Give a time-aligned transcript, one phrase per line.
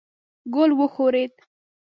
[0.53, 1.33] ګل وښورېد.